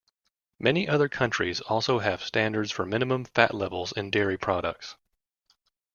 Many 0.59 0.89
other 0.89 1.07
countries 1.07 1.61
also 1.61 1.99
have 1.99 2.23
standards 2.23 2.71
for 2.71 2.87
minimum 2.87 3.23
fat 3.23 3.53
levels 3.53 3.91
in 3.91 4.09
dairy 4.09 4.35
products. 4.35 4.95